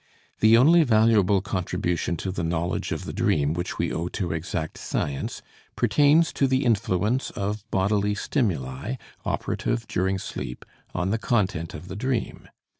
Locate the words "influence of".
6.65-7.69